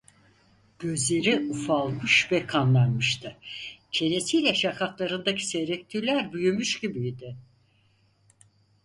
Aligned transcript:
Gözleri 0.79 1.49
ufalmış 1.49 2.31
ve 2.31 2.45
kanlanmıştı, 2.47 3.35
çenesiyle 3.91 4.55
şakaklarındaki 4.55 5.47
seyrek 5.47 5.89
tüyler 5.89 6.33
büyümüş 6.33 6.79
gibiydi. 6.79 7.37